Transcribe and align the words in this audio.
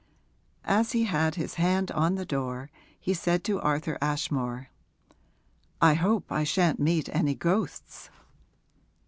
As 0.65 0.93
he 0.93 1.03
had 1.03 1.35
his 1.35 1.53
hand 1.61 1.91
on 1.91 2.15
the 2.15 2.25
door 2.25 2.71
he 2.99 3.13
said 3.13 3.43
to 3.43 3.61
Arthur 3.61 3.99
Ashmore, 4.01 4.69
'I 5.79 5.93
hope 5.93 6.31
I 6.31 6.43
shan't 6.43 6.79
meet 6.79 7.07
any 7.15 7.35
ghosts.' 7.35 8.09